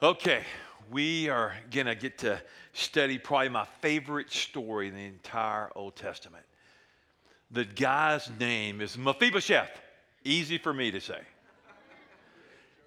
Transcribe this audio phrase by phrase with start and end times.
[0.00, 0.42] Okay,
[0.92, 2.40] we are going to get to
[2.72, 6.44] study probably my favorite story in the entire Old Testament.
[7.50, 9.70] The guy's name is Mephibosheth.
[10.22, 11.18] Easy for me to say.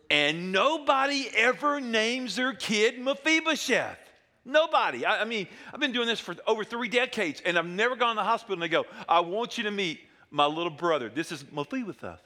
[0.09, 3.99] And nobody ever names their kid Mephibosheth.
[4.46, 5.05] Nobody.
[5.05, 8.15] I, I, mean, I've been doing this for over three decades, and I've never gone
[8.15, 9.99] to the hospital and they go, I want you to meet
[10.29, 11.09] my little brother.
[11.09, 12.21] This is Mephibosheth.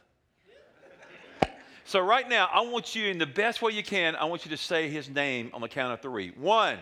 [1.87, 4.49] So, right now, I want you, in the best way you can, I want you
[4.49, 6.33] to say his name on the count of three.
[6.35, 6.79] One,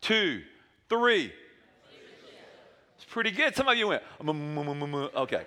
[0.00, 0.40] two,
[0.88, 1.30] three.
[2.96, 3.54] It's pretty good.
[3.54, 5.42] Some of you went, okay.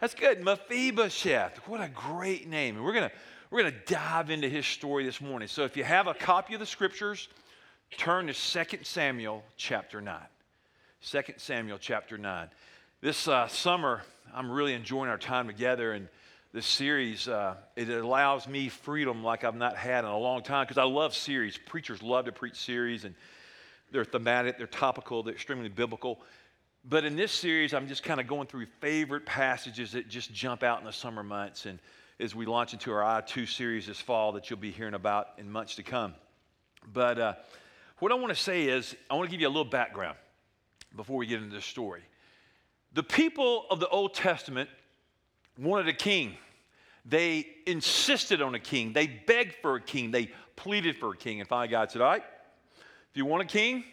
[0.00, 0.42] That's good.
[0.42, 1.58] Mephibosheth.
[1.68, 2.76] What a great name.
[2.76, 3.14] And we're going to
[3.50, 5.46] we're going to dive into his story this morning.
[5.46, 7.28] So if you have a copy of the scriptures,
[7.98, 10.16] turn to 2 Samuel chapter 9.
[11.02, 12.48] 2 Samuel chapter 9.
[13.00, 14.02] This uh, summer,
[14.34, 16.08] I'm really enjoying our time together, and
[16.54, 20.64] this series, uh, it allows me freedom like I've not had in a long time
[20.64, 21.58] because I love series.
[21.58, 23.16] Preachers love to preach series, and
[23.90, 26.20] they're thematic, they're topical, they're extremely biblical.
[26.84, 30.62] But in this series, I'm just kind of going through favorite passages that just jump
[30.62, 31.66] out in the summer months.
[31.66, 31.80] And
[32.20, 35.50] as we launch into our I2 series this fall that you'll be hearing about in
[35.50, 36.14] months to come.
[36.92, 37.34] But uh,
[37.98, 40.18] what I want to say is, I want to give you a little background
[40.94, 42.02] before we get into this story.
[42.92, 44.70] The people of the Old Testament
[45.58, 46.36] wanted a king.
[47.04, 48.92] They insisted on a king.
[48.92, 50.10] They begged for a king.
[50.10, 51.40] They pleaded for a king.
[51.40, 52.24] And finally, God said, All right,
[53.10, 53.84] if you want a king,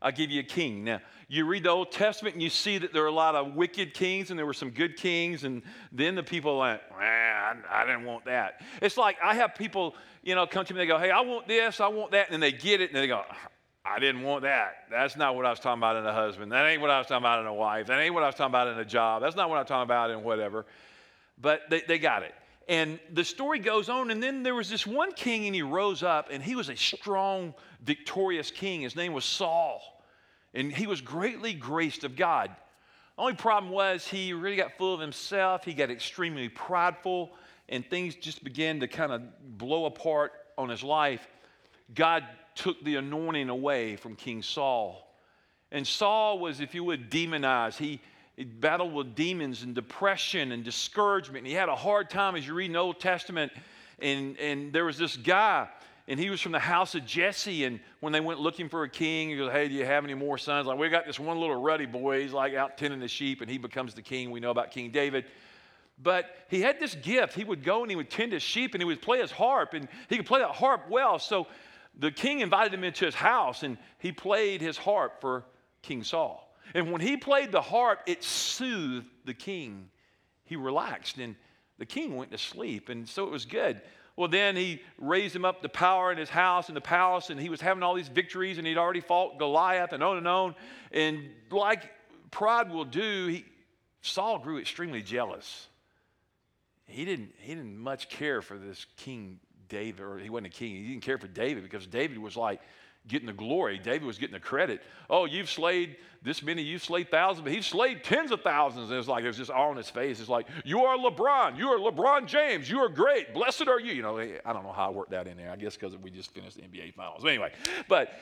[0.00, 0.84] I'll give you a king.
[0.84, 3.54] Now, you read the Old Testament and you see that there are a lot of
[3.54, 7.84] wicked kings and there were some good kings, and then the people man, I, I
[7.84, 8.62] didn't want that.
[8.80, 11.48] It's like I have people, you know, come to me, they go, hey, I want
[11.48, 13.22] this, I want that, and they get it, and they go,
[13.84, 14.84] I didn't want that.
[14.90, 16.52] That's not what I was talking about in a husband.
[16.52, 17.86] That ain't what I was talking about in a wife.
[17.86, 19.22] That ain't what I was talking about in a job.
[19.22, 20.66] That's not what I'm talking about in whatever.
[21.40, 22.34] But they, they got it.
[22.68, 26.02] And the story goes on, and then there was this one king, and he rose
[26.02, 28.82] up, and he was a strong, victorious king.
[28.82, 29.80] His name was Saul.
[30.52, 32.50] And he was greatly graced of God.
[33.16, 35.64] Only problem was he really got full of himself.
[35.64, 37.32] He got extremely prideful,
[37.68, 39.22] and things just began to kind of
[39.58, 41.26] blow apart on his life.
[41.94, 42.24] God
[42.54, 45.08] took the anointing away from King Saul.
[45.70, 47.78] And Saul was, if you would, demonized.
[47.78, 48.00] He,
[48.38, 51.38] he battled with demons and depression and discouragement.
[51.38, 53.50] And he had a hard time as you read in the Old Testament.
[53.98, 55.68] And, and there was this guy
[56.06, 57.64] and he was from the house of Jesse.
[57.64, 60.14] And when they went looking for a king, he goes, Hey, do you have any
[60.14, 60.68] more sons?
[60.68, 62.22] Like, we got this one little ruddy boy.
[62.22, 64.30] He's like out tending the sheep, and he becomes the king.
[64.30, 65.26] We know about King David.
[66.00, 67.34] But he had this gift.
[67.34, 69.74] He would go and he would tend his sheep and he would play his harp,
[69.74, 71.18] and he could play that harp well.
[71.18, 71.48] So
[71.98, 75.44] the king invited him into his house, and he played his harp for
[75.82, 76.47] King Saul.
[76.74, 79.88] And when he played the harp, it soothed the king.
[80.44, 81.36] He relaxed, and
[81.78, 82.88] the king went to sleep.
[82.88, 83.80] And so it was good.
[84.16, 87.40] Well, then he raised him up to power in his house, in the palace, and
[87.40, 90.54] he was having all these victories, and he'd already fought Goliath and on and on.
[90.90, 91.90] And like
[92.30, 93.44] pride will do, he,
[94.02, 95.68] Saul grew extremely jealous.
[96.86, 100.74] He didn't, he didn't much care for this King David, or he wasn't a king.
[100.74, 102.60] He didn't care for David because David was like
[103.08, 103.78] getting the glory.
[103.78, 104.82] David was getting the credit.
[105.10, 108.90] Oh, you've slayed this many, you've slayed thousands, but he's slayed tens of thousands.
[108.90, 110.20] And it's like, there's just all on his face.
[110.20, 111.56] It's like, you are LeBron.
[111.56, 112.68] You are LeBron James.
[112.68, 113.32] You are great.
[113.32, 113.92] Blessed are you.
[113.92, 115.50] You know, eh, I don't know how I worked that in there.
[115.50, 117.22] I guess because we just finished the NBA finals.
[117.22, 117.52] But anyway,
[117.88, 118.12] but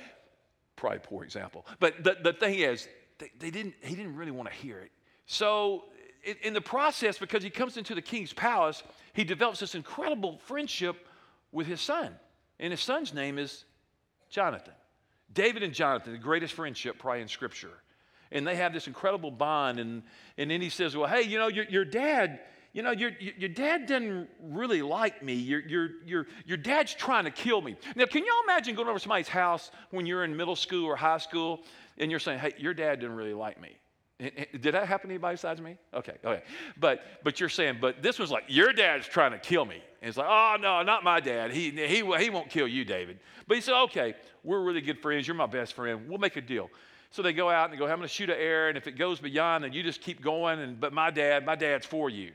[0.77, 1.67] probably poor example.
[1.81, 2.87] But the, the thing is,
[3.19, 4.93] they, they didn't, he didn't really want to hear it.
[5.27, 5.85] So
[6.23, 8.83] in, in the process, because he comes into the king's palace,
[9.15, 11.07] he develops this incredible friendship
[11.51, 12.15] with his son.
[12.61, 13.65] And his son's name is
[14.29, 14.75] Jonathan.
[15.33, 17.73] David and Jonathan, the greatest friendship probably in Scripture.
[18.33, 19.79] And they have this incredible bond.
[19.79, 20.03] And,
[20.37, 22.41] and then he says, Well, hey, you know, your, your dad,
[22.73, 25.35] you know, your, your dad doesn't really like me.
[25.35, 27.77] Your, your, your, your dad's trying to kill me.
[27.95, 30.97] Now, can y'all imagine going over to somebody's house when you're in middle school or
[30.97, 31.61] high school
[31.99, 33.77] and you're saying, Hey, your dad didn't really like me?
[34.19, 35.77] Did that happen to anybody besides me?
[35.93, 36.43] Okay, okay.
[36.79, 39.83] But but you're saying, but this was like your dad's trying to kill me.
[40.01, 41.51] And it's like, oh no, not my dad.
[41.51, 43.19] He he he won't kill you, David.
[43.47, 45.27] But he said, okay, we're really good friends.
[45.27, 46.09] You're my best friend.
[46.09, 46.71] We'll make a deal.
[47.11, 48.87] So they go out and they go, I'm going to shoot an arrow, and if
[48.87, 50.61] it goes beyond, then you just keep going.
[50.61, 52.33] And but my dad, my dad's for you.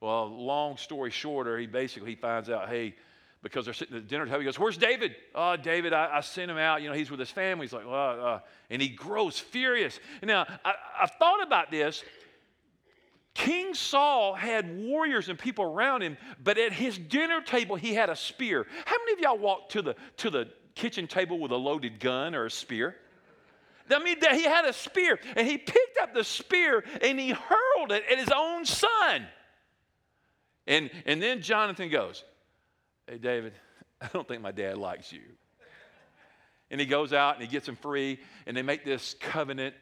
[0.00, 2.94] Well, long story shorter, he basically finds out, hey,
[3.44, 4.40] because they're sitting at the dinner table.
[4.40, 5.14] He goes, Where's David?
[5.34, 6.82] Oh, David, I, I sent him out.
[6.82, 7.66] You know, he's with his family.
[7.66, 10.00] He's like, well, uh, and he grows furious.
[10.22, 12.02] Now, I, I thought about this.
[13.34, 18.08] King Saul had warriors and people around him, but at his dinner table, he had
[18.08, 18.66] a spear.
[18.86, 22.34] How many of y'all walked to the, to the kitchen table with a loaded gun
[22.34, 22.96] or a spear?
[23.90, 27.92] I mean, he had a spear, and he picked up the spear and he hurled
[27.92, 29.26] it at his own son.
[30.66, 32.24] And, and then Jonathan goes,
[33.06, 33.52] Hey, David,
[34.00, 35.20] I don't think my dad likes you.
[36.70, 39.74] And he goes out and he gets him free, and they make this covenant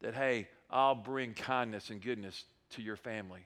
[0.00, 3.40] that, hey, I'll bring kindness and goodness to your family.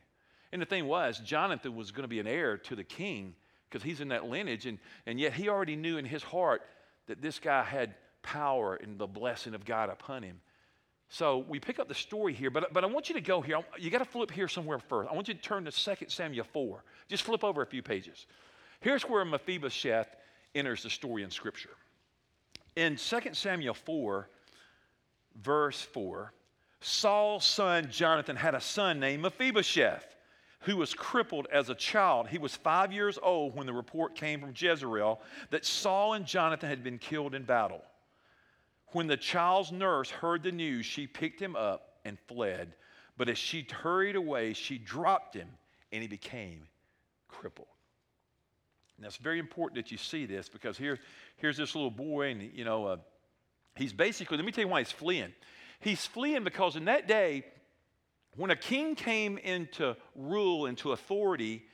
[0.53, 3.35] And the thing was, Jonathan was going to be an heir to the king
[3.69, 6.63] because he's in that lineage, and, and yet he already knew in his heart
[7.07, 10.41] that this guy had power and the blessing of God upon him.
[11.09, 13.61] So we pick up the story here, but, but I want you to go here.
[13.79, 15.11] You got to flip here somewhere first.
[15.11, 16.85] I want you to turn to 2 Samuel 4.
[17.09, 18.27] Just flip over a few pages.
[18.85, 20.15] Here's where Mephibosheth
[20.55, 21.71] enters the story in Scripture.
[22.77, 24.29] In 2 Samuel 4,
[25.43, 26.35] verse 4,
[26.83, 30.15] Saul's son Jonathan had a son named Mephibosheth
[30.61, 32.29] who was crippled as a child.
[32.29, 36.69] He was five years old when the report came from Jezreel that Saul and Jonathan
[36.69, 37.81] had been killed in battle.
[38.89, 42.75] When the child's nurse heard the news, she picked him up and fled.
[43.17, 45.49] But as she hurried away, she dropped him
[45.91, 46.69] and he became
[47.29, 47.69] crippled.
[48.99, 50.99] Now, it's very important that you see this because here,
[51.37, 52.97] here's this little boy, and you know, uh,
[53.75, 55.33] he's basically, let me tell you why he's fleeing.
[55.81, 57.45] He's fleeing because in that day,
[58.37, 61.65] when a king came into rule, into authority,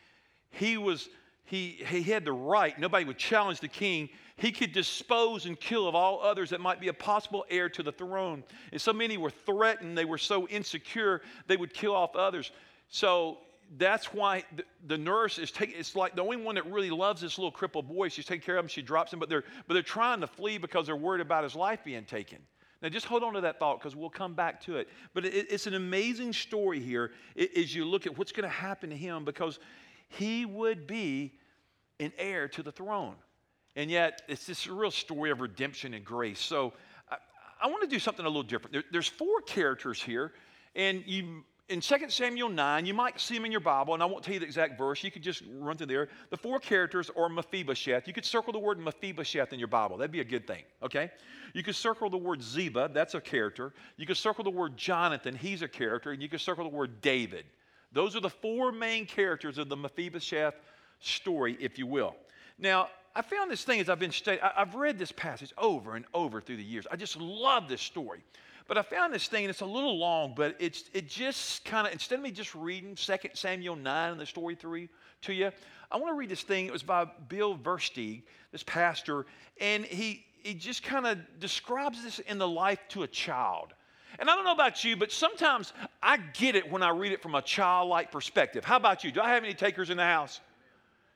[0.50, 1.08] he was
[1.50, 4.08] he, he had the right, nobody would challenge the king.
[4.36, 7.82] He could dispose and kill of all others that might be a possible heir to
[7.82, 8.44] the throne.
[8.70, 12.52] And so many were threatened, they were so insecure, they would kill off others.
[12.88, 13.38] So
[13.76, 17.20] that's why the, the, nurse is taking it's like the only one that really loves
[17.20, 19.74] this little crippled boy she's taking care of him she drops him but they're but
[19.74, 22.38] they're trying to flee because they're worried about his life being taken
[22.82, 24.88] now, just hold on to that thought because we'll come back to it.
[25.12, 27.12] But it, it's an amazing story here
[27.56, 29.58] as you look at what's going to happen to him because
[30.08, 31.34] he would be
[31.98, 33.16] an heir to the throne.
[33.76, 36.40] And yet, it's this real story of redemption and grace.
[36.40, 36.72] So,
[37.10, 37.16] I,
[37.62, 38.72] I want to do something a little different.
[38.72, 40.32] There, there's four characters here,
[40.74, 44.06] and you in 2 Samuel 9, you might see them in your Bible, and I
[44.06, 45.04] won't tell you the exact verse.
[45.04, 46.08] You could just run through there.
[46.30, 48.08] The four characters are Mephibosheth.
[48.08, 49.96] You could circle the word Mephibosheth in your Bible.
[49.96, 51.12] That'd be a good thing, okay?
[51.54, 52.90] You could circle the word Ziba.
[52.92, 53.72] That's a character.
[53.96, 55.36] You could circle the word Jonathan.
[55.36, 56.10] He's a character.
[56.10, 57.44] And you could circle the word David.
[57.92, 60.54] Those are the four main characters of the Mephibosheth
[60.98, 62.16] story, if you will.
[62.58, 64.42] Now, I found this thing as I've been studying.
[64.42, 66.86] I've read this passage over and over through the years.
[66.90, 68.22] I just love this story.
[68.70, 71.88] But I found this thing, and it's a little long, but it's it just kind
[71.88, 74.88] of, instead of me just reading 2 Samuel 9 and the story three
[75.22, 75.50] to you,
[75.90, 76.66] I want to read this thing.
[76.66, 78.22] It was by Bill Versteeg,
[78.52, 79.26] this pastor,
[79.60, 83.74] and he, he just kind of describes this in the life to a child.
[84.20, 87.20] And I don't know about you, but sometimes I get it when I read it
[87.20, 88.64] from a childlike perspective.
[88.64, 89.10] How about you?
[89.10, 90.38] Do I have any takers in the house?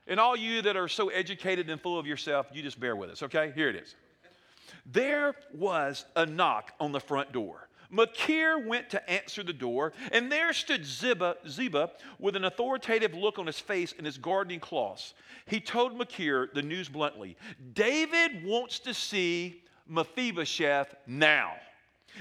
[0.08, 3.10] And all you that are so educated and full of yourself, you just bear with
[3.10, 3.52] us, okay?
[3.54, 3.94] Here it is.
[4.86, 7.68] There was a knock on the front door.
[7.90, 13.38] Machir went to answer the door, and there stood Ziba, Ziba with an authoritative look
[13.38, 15.14] on his face and his gardening cloths.
[15.46, 17.36] He told Machir the news bluntly
[17.72, 21.54] David wants to see Mephibosheth now.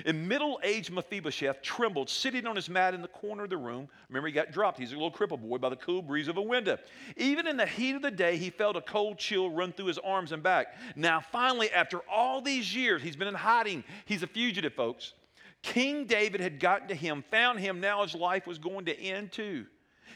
[0.05, 3.87] And middle aged Mephibosheth trembled, sitting on his mat in the corner of the room.
[4.09, 4.79] Remember, he got dropped.
[4.79, 6.77] He's a little crippled boy by the cool breeze of a window.
[7.17, 9.99] Even in the heat of the day, he felt a cold chill run through his
[9.99, 10.75] arms and back.
[10.95, 13.83] Now, finally, after all these years, he's been in hiding.
[14.05, 15.13] He's a fugitive, folks.
[15.61, 17.79] King David had gotten to him, found him.
[17.79, 19.65] Now his life was going to end too.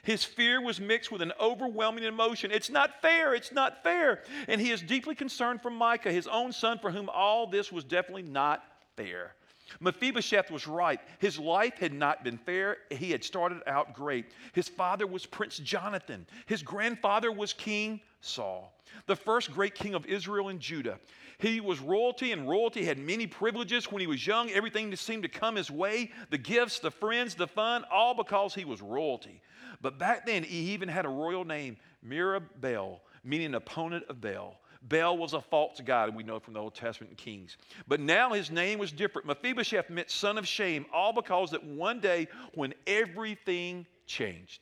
[0.03, 2.51] His fear was mixed with an overwhelming emotion.
[2.51, 3.33] It's not fair.
[3.33, 4.21] It's not fair.
[4.47, 7.83] And he is deeply concerned for Micah, his own son, for whom all this was
[7.83, 8.63] definitely not
[8.95, 9.33] fair.
[9.79, 10.99] Mephibosheth was right.
[11.19, 12.77] His life had not been fair.
[12.89, 14.25] He had started out great.
[14.53, 18.73] His father was Prince Jonathan, his grandfather was King Saul,
[19.05, 20.99] the first great king of Israel and Judah.
[21.39, 24.49] He was royalty, and royalty had many privileges when he was young.
[24.49, 28.65] Everything seemed to come his way the gifts, the friends, the fun, all because he
[28.65, 29.41] was royalty.
[29.79, 34.59] But back then, he even had a royal name, Mirabel, meaning opponent of Baal.
[34.89, 37.57] Baal was a false god, and we know from the Old Testament and Kings.
[37.87, 39.27] But now his name was different.
[39.27, 44.61] Mephibosheth meant son of shame, all because that one day when everything changed,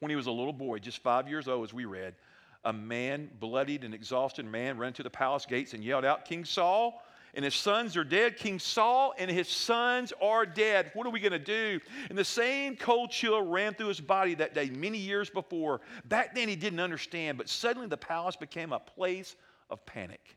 [0.00, 2.14] when he was a little boy, just five years old, as we read,
[2.64, 6.44] a man, bloodied and exhausted man, ran to the palace gates and yelled out, King
[6.44, 7.02] Saul,
[7.34, 8.36] and his sons are dead.
[8.36, 10.90] King Saul and his sons are dead.
[10.94, 11.80] What are we going to do?
[12.08, 15.80] And the same cold chill ran through his body that day many years before.
[16.04, 19.36] Back then he didn't understand, but suddenly the palace became a place
[19.70, 20.36] of panic.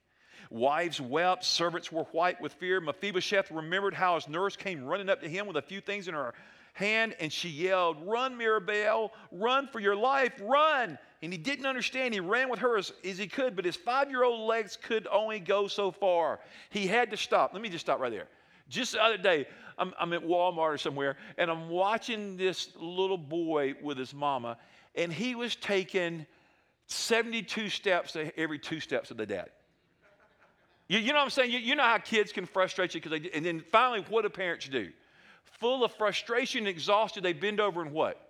[0.49, 2.79] Wives wept, servants were white with fear.
[2.79, 6.13] Mephibosheth remembered how his nurse came running up to him with a few things in
[6.13, 6.33] her
[6.77, 10.97] hand and she yelled, Run, Mirabel, run for your life, run.
[11.23, 12.13] And he didn't understand.
[12.13, 15.07] He ran with her as, as he could, but his five year old legs could
[15.11, 16.39] only go so far.
[16.69, 17.53] He had to stop.
[17.53, 18.27] Let me just stop right there.
[18.69, 23.17] Just the other day, I'm, I'm at Walmart or somewhere, and I'm watching this little
[23.17, 24.57] boy with his mama,
[24.95, 26.25] and he was taking
[26.87, 29.49] 72 steps every two steps of the dad.
[30.87, 31.51] You, you know what I'm saying?
[31.51, 34.29] You, you know how kids can frustrate you because they, and then finally, what do
[34.29, 34.89] parents do?
[35.59, 38.27] Full of frustration and exhausted, they bend over and what?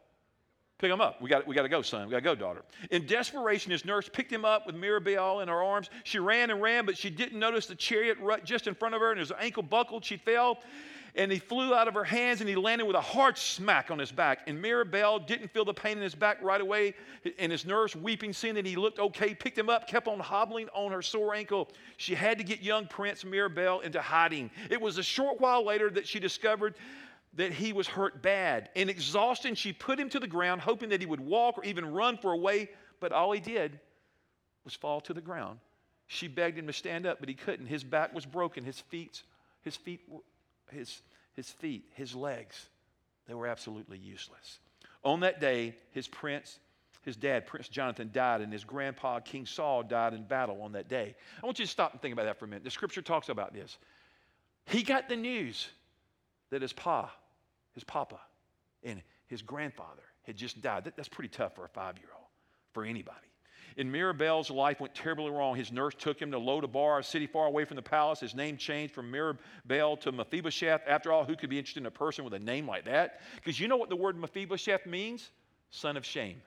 [0.80, 1.22] Pick him up.
[1.22, 2.06] We got, we got to go, son.
[2.06, 2.62] We got to go, daughter.
[2.92, 5.90] In desperation, his nurse picked him up with Mirabelle in her arms.
[6.04, 9.02] She ran and ran, but she didn't notice the chariot rut just in front of
[9.02, 10.06] her, and his ankle buckled.
[10.06, 10.60] She fell,
[11.16, 13.98] and he flew out of her hands, and he landed with a hard smack on
[13.98, 14.42] his back.
[14.46, 16.94] And Mirabelle didn't feel the pain in his back right away,
[17.40, 20.70] and his nurse, weeping, seeing that he looked okay, picked him up, kept on hobbling
[20.76, 21.70] on her sore ankle.
[21.98, 24.52] She had to get young Prince Mirabelle into hiding.
[24.70, 26.76] It was a short while later that she discovered
[27.34, 28.70] that he was hurt bad.
[28.76, 31.86] In exhaustion, she put him to the ground, hoping that he would walk or even
[31.94, 32.70] run for a way,
[33.00, 33.80] but all he did
[34.64, 35.60] was fall to the ground.
[36.08, 37.68] She begged him to stand up, but he couldn't.
[37.68, 38.64] His back was broken.
[38.64, 39.24] His feet,
[39.62, 40.02] his feet,
[40.72, 41.02] his,
[41.36, 42.68] his feet, his legs,
[43.28, 44.60] they were absolutely useless.
[45.04, 46.60] On that day, his prince,
[47.08, 50.90] his dad, Prince Jonathan, died, and his grandpa, King Saul, died in battle on that
[50.90, 51.16] day.
[51.42, 52.66] I want you to stop and think about that for a minute.
[52.66, 53.78] The scripture talks about this.
[54.66, 55.70] He got the news
[56.50, 57.12] that his pa
[57.74, 58.20] his papa
[58.84, 60.86] and his grandfather had just died.
[60.86, 62.28] That, that's pretty tough for a five year old,
[62.74, 63.18] for anybody.
[63.78, 65.56] And Mirabelle's life went terribly wrong.
[65.56, 68.20] His nurse took him to Lo-debar, a city far away from the palace.
[68.20, 70.82] His name changed from Mirabelle to Mephibosheth.
[70.88, 73.22] After all, who could be interested in a person with a name like that?
[73.36, 75.30] Because you know what the word Mephibosheth means?
[75.70, 76.42] Son of shame.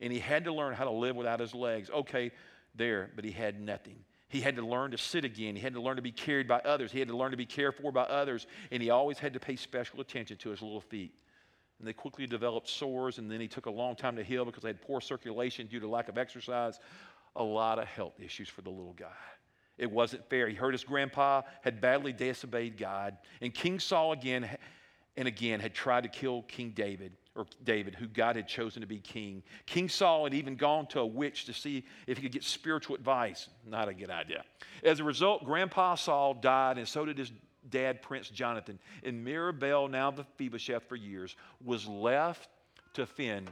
[0.00, 1.88] And he had to learn how to live without his legs.
[1.88, 2.30] Okay,
[2.74, 3.96] there, but he had nothing.
[4.28, 5.56] He had to learn to sit again.
[5.56, 6.92] He had to learn to be carried by others.
[6.92, 8.46] He had to learn to be cared for by others.
[8.70, 11.14] And he always had to pay special attention to his little feet.
[11.78, 14.62] And they quickly developed sores, and then he took a long time to heal because
[14.62, 16.80] they had poor circulation due to lack of exercise.
[17.36, 19.06] A lot of health issues for the little guy.
[19.78, 20.48] It wasn't fair.
[20.48, 23.16] He heard his grandpa had badly disobeyed God.
[23.40, 24.58] And King Saul again
[25.16, 28.86] and again had tried to kill King David or David, who God had chosen to
[28.86, 29.44] be king.
[29.64, 32.96] King Saul had even gone to a witch to see if he could get spiritual
[32.96, 33.48] advice.
[33.64, 34.42] Not a good idea.
[34.82, 37.30] As a result, Grandpa Saul died, and so did his
[37.70, 38.80] dad, Prince Jonathan.
[39.04, 42.48] And Mirabelle, now the Mephibosheth for years, was left
[42.94, 43.50] to fend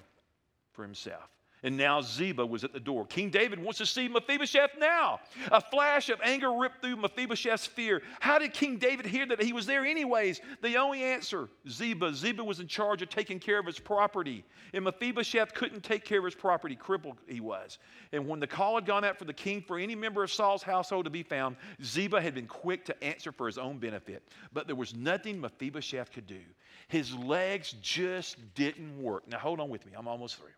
[0.73, 1.29] for himself.
[1.63, 3.07] And now Ziba was at the door.
[3.07, 5.21] King David wants to see Mephibosheth now.
[5.51, 8.03] A flash of anger ripped through Mephibosheth's fear.
[8.21, 10.41] How did King David hear that he was there, anyways?
[10.63, 12.15] The only answer Ziba.
[12.15, 14.45] Ziba was in charge of taking care of his property.
[14.75, 17.79] And Mephibosheth couldn't take care of his property, crippled he was.
[18.13, 20.63] And when the call had gone out for the king for any member of Saul's
[20.63, 24.23] household to be found, Ziba had been quick to answer for his own benefit.
[24.53, 26.41] But there was nothing Mephibosheth could do.
[26.89, 29.27] His legs just didn't work.
[29.27, 29.93] Now, hold on with me.
[29.97, 30.51] I'm almost through.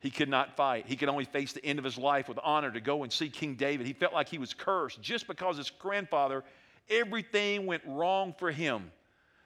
[0.00, 0.86] He could not fight.
[0.86, 3.28] He could only face the end of his life with honor to go and see
[3.28, 3.86] King David.
[3.86, 6.44] He felt like he was cursed just because his grandfather,
[6.88, 8.90] everything went wrong for him.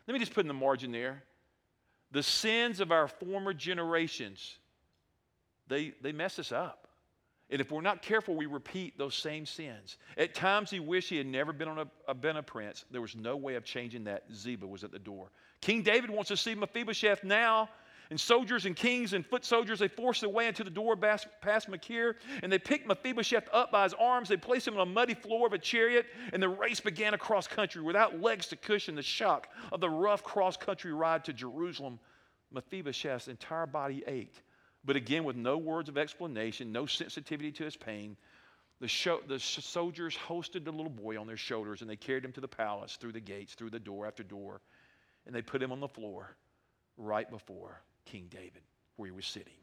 [0.06, 1.22] Let me just put in the margin there.
[2.10, 4.58] The sins of our former generations,
[5.68, 6.88] they, they mess us up.
[7.50, 9.98] And if we're not careful, we repeat those same sins.
[10.16, 12.84] At times, he wished he had never been, on a, a, been a prince.
[12.90, 14.24] There was no way of changing that.
[14.32, 15.30] Ziba was at the door.
[15.60, 17.68] King David wants to see Mephibosheth now
[18.10, 21.28] and soldiers and kings and foot soldiers, they forced their way into the door past,
[21.40, 21.68] past
[22.42, 24.28] and they picked Mephibosheth up by his arms.
[24.28, 27.46] They placed him on a muddy floor of a chariot, and the race began across
[27.46, 32.00] country without legs to cushion the shock of the rough cross country ride to Jerusalem.
[32.52, 34.42] Mephibosheth's entire body ached,
[34.84, 38.16] but again, with no words of explanation, no sensitivity to his pain.
[38.80, 42.32] The, show, the soldiers hosted the little boy on their shoulders and they carried him
[42.32, 44.62] to the palace through the gates, through the door after door,
[45.26, 46.34] and they put him on the floor
[46.96, 48.62] right before King David,
[48.96, 49.54] where he was sitting.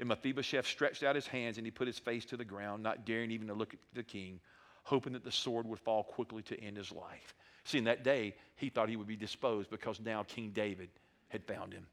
[0.00, 3.06] And Mephibosheth stretched out his hands and he put his face to the ground, not
[3.06, 4.40] daring even to look at the king,
[4.82, 7.34] hoping that the sword would fall quickly to end his life.
[7.64, 10.90] See, in that day, he thought he would be disposed because now King David
[11.28, 11.86] had found him.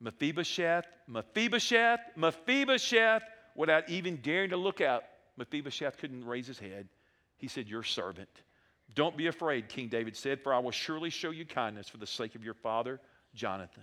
[0.00, 3.22] Mephibosheth, Mephibosheth, Mephibosheth,
[3.54, 5.04] without even daring to look out,
[5.36, 6.88] Mephibosheth couldn't raise his head.
[7.38, 8.28] He said, Your servant.
[8.94, 12.06] Don't be afraid, King David said, for I will surely show you kindness for the
[12.06, 13.00] sake of your father,
[13.34, 13.82] Jonathan.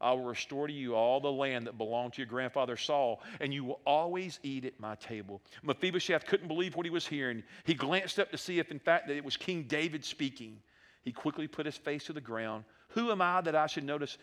[0.00, 3.52] I will restore to you all the land that belonged to your grandfather Saul, and
[3.52, 5.40] you will always eat at my table.
[5.62, 7.42] Mephibosheth couldn't believe what he was hearing.
[7.64, 10.58] He glanced up to see if, in fact, that it was King David speaking.
[11.02, 12.64] He quickly put his face to the ground.
[12.88, 14.18] Who am I that I should notice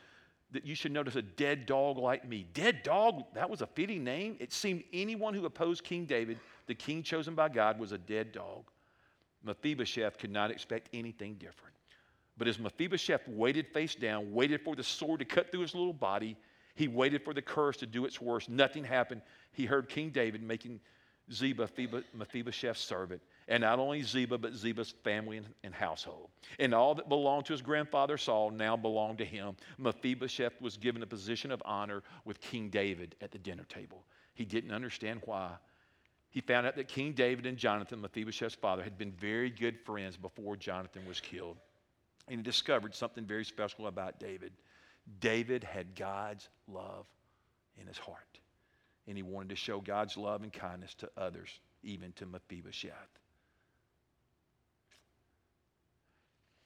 [0.51, 2.45] that you should notice a dead dog like me?
[2.53, 4.35] Dead dog, that was a fitting name.
[4.39, 6.37] It seemed anyone who opposed King David,
[6.67, 8.65] the king chosen by God, was a dead dog.
[9.43, 11.73] Mephibosheth could not expect anything different.
[12.37, 15.93] But as Mephibosheth waited face down, waited for the sword to cut through his little
[15.93, 16.35] body,
[16.75, 18.49] he waited for the curse to do its worst.
[18.49, 19.21] Nothing happened.
[19.51, 20.79] He heard King David making
[21.31, 21.69] Ziba
[22.13, 23.21] Mephibosheth's servant.
[23.47, 26.29] And not only Ziba, but Ziba's family and, household.
[26.59, 29.55] And all that belonged to his grandfather Saul now belonged to him.
[29.77, 34.03] Mephibosheth was given a position of honor with King David at the dinner table.
[34.33, 35.51] He didn't understand why.
[36.29, 40.17] he found out that King David and Jonathan, Mephibosheth's father, had been very good friends
[40.17, 41.57] before Jonathan was killed.
[42.27, 44.53] And he discovered something very special about David.
[45.19, 47.05] David had God's love
[47.79, 48.39] in his heart.
[49.07, 51.49] And he wanted to show God's love and kindness to others,
[51.83, 52.93] even to Mephibosheth.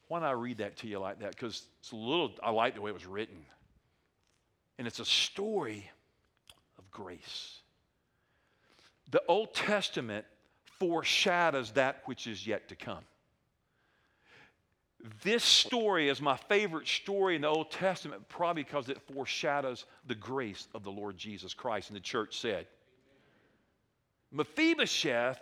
[0.07, 1.31] Why don't I read that to you like that?
[1.31, 3.45] Because it's a little, I like the way it was written.
[4.77, 5.89] And it's a story
[6.77, 7.59] of grace.
[9.09, 10.25] The Old Testament
[10.79, 13.03] foreshadows that which is yet to come.
[15.23, 20.15] This story is my favorite story in the Old Testament, probably because it foreshadows the
[20.15, 21.89] grace of the Lord Jesus Christ.
[21.89, 22.67] And the church said,
[24.31, 25.39] Mephibosheth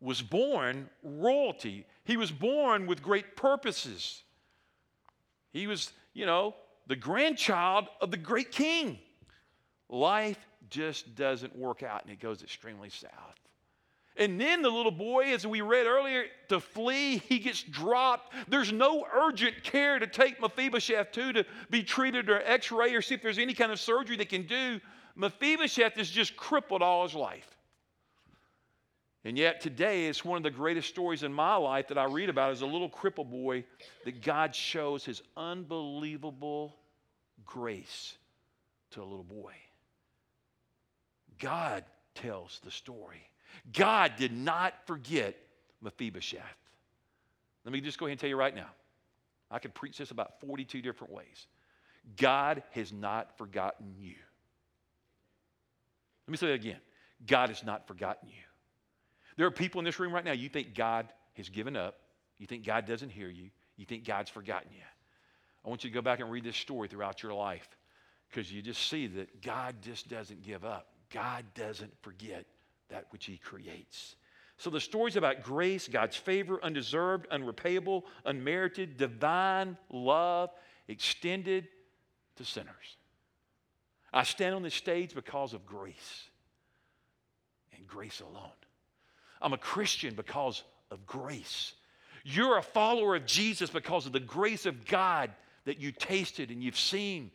[0.00, 1.86] was born royalty.
[2.04, 4.22] He was born with great purposes.
[5.52, 6.54] He was, you know,
[6.86, 8.98] the grandchild of the great king.
[9.88, 10.38] Life
[10.70, 13.12] just doesn't work out and it goes extremely south.
[14.18, 18.34] And then the little boy, as we read earlier, to flee, he gets dropped.
[18.48, 23.00] There's no urgent care to take Mephibosheth to to be treated or x ray or
[23.00, 24.80] see if there's any kind of surgery they can do.
[25.14, 27.56] Mephibosheth is just crippled all his life.
[29.24, 32.28] And yet today, it's one of the greatest stories in my life that I read
[32.28, 33.64] about as a little crippled boy
[34.04, 36.76] that God shows his unbelievable
[37.44, 38.16] grace
[38.92, 39.52] to a little boy.
[41.38, 41.84] God
[42.14, 43.28] tells the story.
[43.72, 45.36] God did not forget
[45.80, 46.42] Mephibosheth.
[47.64, 48.70] Let me just go ahead and tell you right now.
[49.50, 51.46] I could preach this about 42 different ways.
[52.16, 54.14] God has not forgotten you.
[56.26, 56.80] Let me say that again.
[57.26, 58.42] God has not forgotten you.
[59.36, 61.96] There are people in this room right now, you think God has given up.
[62.38, 63.50] You think God doesn't hear you.
[63.76, 64.82] You think God's forgotten you.
[65.64, 67.68] I want you to go back and read this story throughout your life
[68.28, 70.88] because you just see that God just doesn't give up.
[71.10, 72.46] God doesn't forget
[72.90, 74.16] that which He creates.
[74.56, 80.50] So the story's about grace, God's favor, undeserved, unrepayable, unmerited, divine love
[80.88, 81.68] extended
[82.36, 82.96] to sinners.
[84.12, 86.24] I stand on this stage because of grace
[87.76, 88.50] and grace alone.
[89.40, 91.74] I'm a Christian because of grace.
[92.24, 95.30] You're a follower of Jesus because of the grace of God
[95.66, 97.30] that you tasted and you've seen,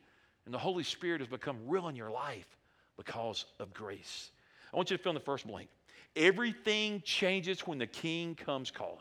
[0.45, 2.57] and the Holy Spirit has become real in your life
[2.97, 4.31] because of grace.
[4.73, 5.69] I want you to fill in the first blank.
[6.15, 8.97] Everything changes when the King comes calling.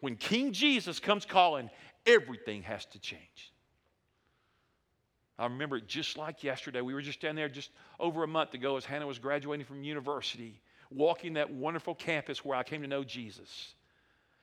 [0.00, 1.70] When King Jesus comes calling,
[2.06, 3.52] everything has to change.
[5.38, 6.80] I remember it just like yesterday.
[6.80, 9.82] We were just down there just over a month ago as Hannah was graduating from
[9.82, 10.60] university,
[10.90, 13.74] walking that wonderful campus where I came to know Jesus.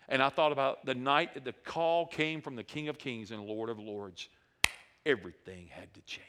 [0.09, 3.31] And I thought about the night that the call came from the King of Kings
[3.31, 4.27] and Lord of Lords.
[5.05, 6.25] Everything had to change.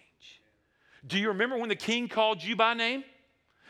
[1.06, 3.02] Do you remember when the king called you by name?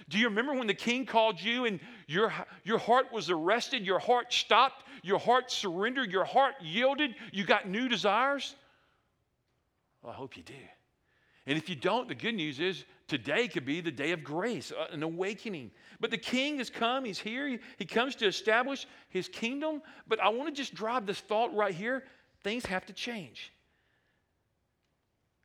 [0.08, 2.32] Do you remember when the king called you and your,
[2.64, 7.68] your heart was arrested, your heart stopped, your heart surrendered, your heart yielded, you got
[7.68, 8.54] new desires?
[10.02, 10.54] Well, I hope you do.
[11.46, 14.72] And if you don't, the good news is today could be the day of grace,
[14.72, 15.72] uh, an awakening.
[16.00, 19.82] But the king has come, he's here, he, he comes to establish his kingdom.
[20.06, 22.04] But I want to just drive this thought right here
[22.42, 23.52] things have to change.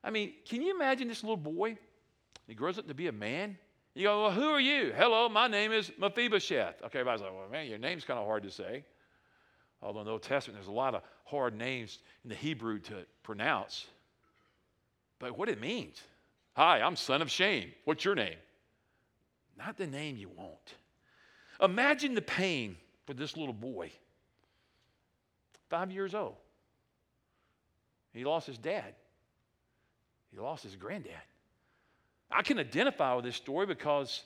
[0.04, 1.78] I mean, can you imagine this little boy?
[2.48, 3.58] He grows up to be a man.
[3.98, 4.94] You go, well, who are you?
[4.96, 6.84] Hello, my name is Mephibosheth.
[6.84, 8.84] Okay, everybody's like, well, man, your name's kind of hard to say.
[9.82, 13.08] Although in the Old Testament, there's a lot of hard names in the Hebrew to
[13.24, 13.88] pronounce.
[15.18, 16.00] But what it means.
[16.54, 17.72] Hi, I'm son of shame.
[17.86, 18.38] What's your name?
[19.58, 20.76] Not the name you want.
[21.60, 23.92] Imagine the pain for this little boy.
[25.72, 26.36] Five years old.
[28.14, 28.94] He lost his dad.
[30.32, 31.14] He lost his granddad.
[32.32, 34.24] I can identify with this story because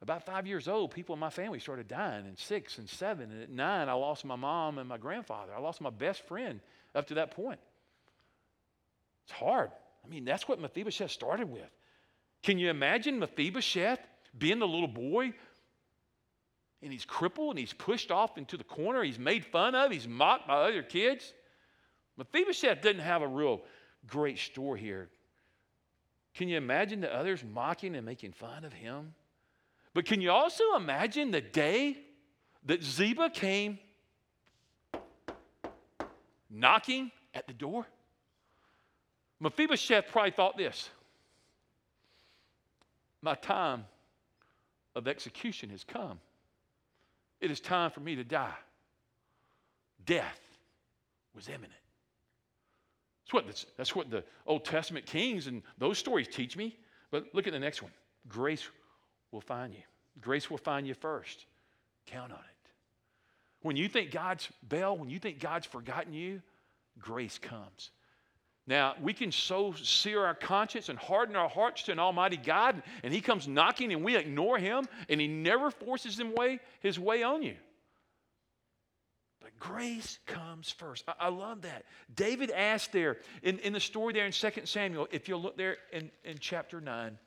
[0.00, 3.42] about five years old, people in my family started dying, and six and seven, and
[3.42, 5.52] at nine, I lost my mom and my grandfather.
[5.54, 6.60] I lost my best friend
[6.94, 7.58] up to that point.
[9.24, 9.70] It's hard.
[10.04, 11.68] I mean, that's what Mephibosheth started with.
[12.42, 13.98] Can you imagine Mephibosheth
[14.38, 15.32] being the little boy
[16.80, 20.06] and he's crippled and he's pushed off into the corner, he's made fun of, he's
[20.06, 21.32] mocked by other kids?
[22.16, 23.62] Mephibosheth didn't have a real
[24.06, 25.08] great story here.
[26.38, 29.12] Can you imagine the others mocking and making fun of him?
[29.92, 31.98] But can you also imagine the day
[32.64, 33.80] that Ziba came
[36.48, 37.88] knocking at the door?
[39.40, 40.90] Mephibosheth probably thought this
[43.20, 43.84] My time
[44.94, 46.20] of execution has come.
[47.40, 48.54] It is time for me to die.
[50.06, 50.38] Death
[51.34, 51.72] was imminent.
[53.28, 56.76] That's what, the, that's what the Old Testament kings and those stories teach me.
[57.10, 57.92] But look at the next one
[58.26, 58.66] grace
[59.32, 59.82] will find you.
[60.20, 61.44] Grace will find you first.
[62.06, 62.70] Count on it.
[63.60, 66.40] When you think God's bell, when you think God's forgotten you,
[66.98, 67.90] grace comes.
[68.66, 72.82] Now, we can so sear our conscience and harden our hearts to an almighty God,
[73.02, 76.98] and He comes knocking and we ignore Him, and He never forces him way, His
[76.98, 77.56] way on you.
[79.58, 81.04] Grace comes first.
[81.08, 81.84] I, I love that.
[82.14, 85.76] David asked there in, in the story there in 2 Samuel, if you'll look there
[85.92, 87.18] in, in chapter 9,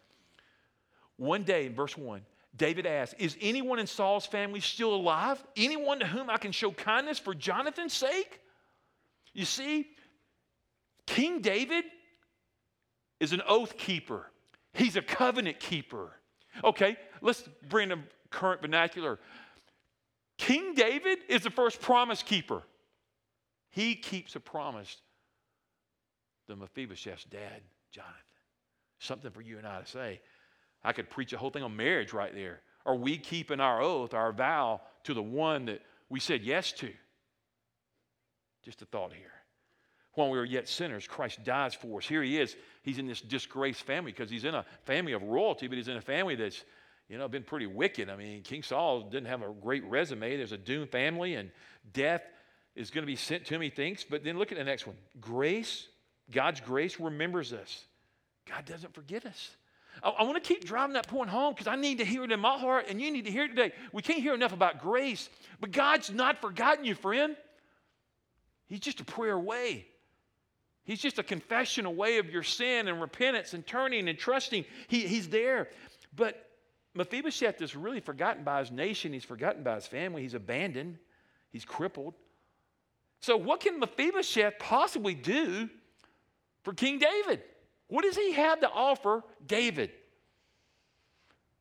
[1.18, 2.22] one day in verse 1,
[2.56, 5.44] David asked, Is anyone in Saul's family still alive?
[5.56, 8.40] Anyone to whom I can show kindness for Jonathan's sake?
[9.34, 9.88] You see,
[11.06, 11.86] King David
[13.20, 14.32] is an oath keeper,
[14.74, 16.12] he's a covenant keeper.
[16.64, 17.98] Okay, let's bring a
[18.30, 19.20] current vernacular.
[20.42, 22.64] King David is the first promise keeper.
[23.70, 24.98] He keeps a promise
[26.48, 28.16] to Mephibosheth's dad, Jonathan.
[28.98, 30.20] Something for you and I to say.
[30.84, 32.62] I could preach a whole thing on marriage right there.
[32.88, 36.92] Are we keeping our oath, our vow to the one that we said yes to?
[38.64, 39.34] Just a thought here.
[40.14, 42.08] When we were yet sinners, Christ dies for us.
[42.08, 42.56] Here he is.
[42.82, 45.98] He's in this disgraced family because he's in a family of royalty, but he's in
[45.98, 46.64] a family that's,
[47.12, 48.10] you know, been pretty wicked.
[48.10, 50.38] I mean, King Saul didn't have a great resume.
[50.38, 51.52] There's a doomed family, and
[51.92, 52.22] death
[52.74, 54.06] is going to be sent to him, he thinks.
[54.06, 54.96] But then look at the next one.
[55.20, 55.90] Grace,
[56.32, 57.84] God's grace remembers us.
[58.48, 59.58] God doesn't forget us.
[60.02, 62.32] I, I want to keep driving that point home because I need to hear it
[62.32, 63.74] in my heart, and you need to hear it today.
[63.92, 67.36] We can't hear enough about grace, but God's not forgotten you, friend.
[68.68, 69.86] He's just a prayer away.
[70.86, 74.64] He's just a confession away of your sin and repentance and turning and trusting.
[74.88, 75.68] He, he's there.
[76.16, 76.48] But
[76.94, 79.14] Mephibosheth is really forgotten by his nation.
[79.14, 80.22] He's forgotten by his family.
[80.22, 80.98] He's abandoned.
[81.52, 82.16] He's crippled.
[83.22, 85.70] So, what can Mephibosheth possibly do
[86.64, 87.44] for King David?
[87.88, 89.92] What does he have to offer David?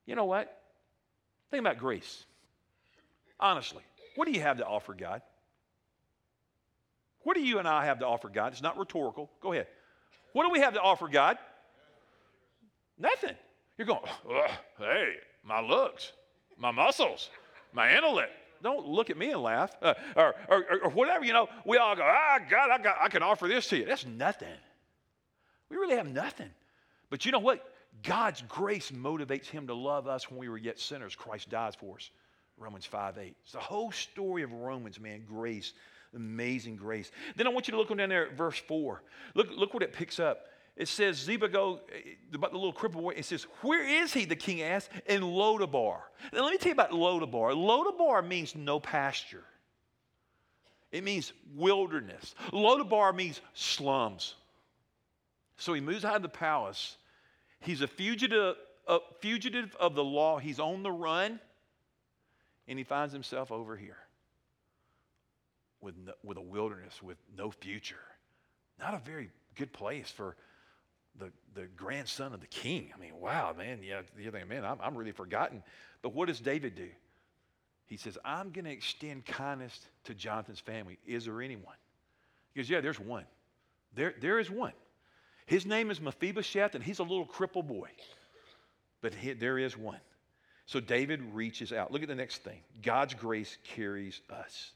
[0.06, 0.60] You know what?
[1.50, 2.24] Think about grace.
[3.38, 3.82] Honestly,
[4.16, 5.22] what do you have to offer God?
[7.22, 8.52] What do you and I have to offer God?
[8.52, 9.30] It's not rhetorical.
[9.40, 9.66] Go ahead.
[10.32, 11.38] What do we have to offer God?
[12.98, 13.36] Nothing.
[13.80, 14.00] You're going,
[14.78, 16.12] hey, my looks,
[16.58, 17.30] my muscles,
[17.72, 18.30] my intellect.
[18.62, 19.70] Don't look at me and laugh.
[19.80, 23.08] Uh, or, or, or, whatever, you know, we all go, ah, God, I, got, I
[23.08, 23.86] can offer this to you.
[23.86, 24.52] That's nothing.
[25.70, 26.50] We really have nothing.
[27.08, 27.72] But you know what?
[28.02, 31.16] God's grace motivates him to love us when we were yet sinners.
[31.16, 32.10] Christ dies for us.
[32.58, 33.34] Romans 5 8.
[33.42, 35.22] It's the whole story of Romans, man.
[35.26, 35.72] Grace,
[36.14, 37.10] amazing grace.
[37.34, 39.02] Then I want you to look on down there at verse 4.
[39.34, 40.48] Look, look what it picks up.
[40.76, 44.24] It says, Ziba go, eh, about the little cripple boy, it says, Where is he?
[44.24, 46.00] The king asked, In Lo-debar.
[46.32, 47.54] Now let me tell you about Lo-debar.
[47.54, 49.44] Lo-debar means no pasture,
[50.92, 52.34] it means wilderness.
[52.52, 54.34] Lo-debar means slums.
[55.56, 56.96] So he moves out of the palace.
[57.60, 58.56] He's a fugitive,
[58.88, 60.38] a fugitive of the law.
[60.38, 61.38] He's on the run.
[62.66, 63.98] And he finds himself over here
[65.80, 67.96] with, no, with a wilderness with no future.
[68.78, 70.36] Not a very good place for
[71.18, 72.90] the, the grandson of the king.
[72.94, 73.80] I mean, wow, man.
[73.82, 75.62] Yeah, you're thinking, man, I'm, I'm really forgotten.
[76.02, 76.88] But what does David do?
[77.86, 80.98] He says, I'm going to extend kindness to Jonathan's family.
[81.06, 81.74] Is there anyone?
[82.54, 83.24] He goes, Yeah, there's one.
[83.94, 84.72] There, there is one.
[85.46, 87.88] His name is Mephibosheth, and he's a little cripple boy.
[89.00, 89.98] But he, there is one.
[90.66, 91.90] So David reaches out.
[91.90, 94.70] Look at the next thing God's grace carries us.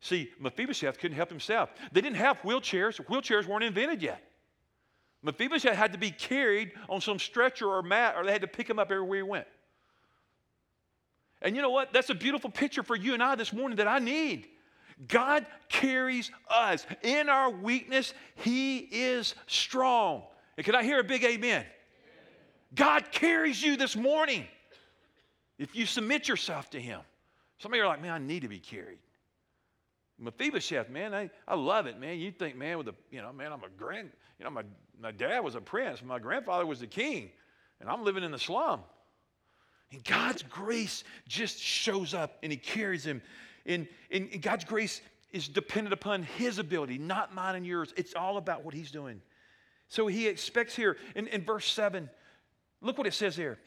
[0.00, 1.70] See, Mephibosheth couldn't help himself.
[1.92, 4.24] They didn't have wheelchairs, wheelchairs weren't invented yet.
[5.22, 8.68] Mephibosheth had to be carried on some stretcher or mat, or they had to pick
[8.68, 9.46] him up everywhere he went.
[11.42, 11.92] And you know what?
[11.92, 14.48] That's a beautiful picture for you and I this morning that I need.
[15.08, 16.86] God carries us.
[17.02, 20.22] In our weakness, He is strong.
[20.56, 21.38] And can I hear a big amen?
[21.40, 21.66] amen?
[22.74, 24.46] God carries you this morning
[25.58, 27.00] if you submit yourself to Him.
[27.58, 28.98] Some of you are like, man, I need to be carried.
[30.18, 32.18] Mephibosheth, man, I, I love it, man.
[32.18, 34.64] You think, man, with a, you know, man, I'm a grand, you know, my,
[35.00, 37.30] my dad was a prince, my grandfather was the king,
[37.80, 38.80] and I'm living in the slum.
[39.92, 43.22] And God's grace just shows up and He carries him
[43.66, 45.00] and, and God's grace
[45.32, 47.92] is dependent upon His ability, not mine and yours.
[47.96, 49.20] It's all about what He's doing.
[49.88, 52.08] So He expects here in, in verse 7,
[52.80, 53.58] look what it says here.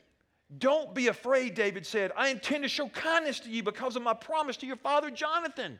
[0.58, 2.12] Don't be afraid, David said.
[2.16, 5.80] I intend to show kindness to you because of my promise to your father Jonathan.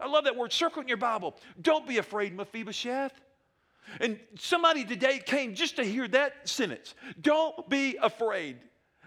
[0.00, 0.52] I love that word.
[0.52, 1.36] Circle in your Bible.
[1.60, 3.12] Don't be afraid, Mephibosheth.
[4.00, 6.94] And somebody today came just to hear that sentence.
[7.20, 8.58] Don't be afraid.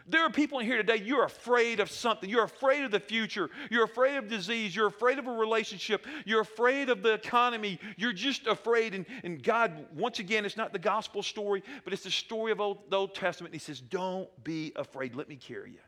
[0.09, 2.29] There are people in here today, you're afraid of something.
[2.29, 3.49] You're afraid of the future.
[3.69, 4.73] You're afraid of disease.
[4.73, 6.05] You're afraid of a relationship.
[6.25, 7.77] You're afraid of the economy.
[7.97, 8.93] You're just afraid.
[8.93, 12.61] And, and God, once again, it's not the gospel story, but it's the story of
[12.61, 13.53] old, the Old Testament.
[13.53, 15.13] He says, Don't be afraid.
[15.13, 15.79] Let me carry you.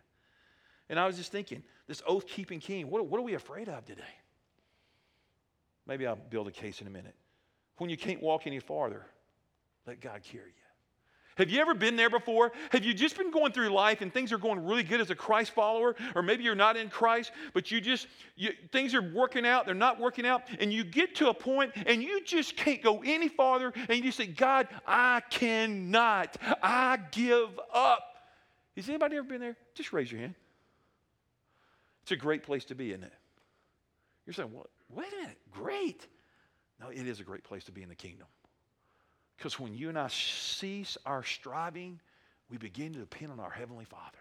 [0.89, 3.85] And I was just thinking, this oath keeping king, what, what are we afraid of
[3.85, 4.01] today?
[5.85, 7.15] Maybe I'll build a case in a minute.
[7.79, 9.05] When you can't walk any farther,
[9.87, 10.53] let God carry you.
[11.37, 12.51] Have you ever been there before?
[12.71, 15.15] Have you just been going through life and things are going really good as a
[15.15, 15.95] Christ follower?
[16.13, 19.73] Or maybe you're not in Christ, but you just, you, things are working out, they're
[19.73, 23.29] not working out, and you get to a point and you just can't go any
[23.29, 26.35] farther, and you say, God, I cannot.
[26.61, 28.03] I give up.
[28.75, 29.55] Has anybody ever been there?
[29.75, 30.35] Just raise your hand.
[32.01, 33.13] It's a great place to be, isn't it?
[34.25, 36.05] You're saying, well, wait a minute, great.
[36.79, 38.27] No, it is a great place to be in the kingdom.
[39.37, 41.99] Because when you and I cease our striving,
[42.49, 44.17] we begin to depend on our Heavenly Father.